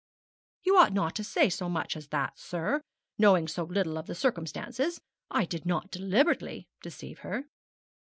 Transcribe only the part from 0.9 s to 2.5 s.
not to say so much as that,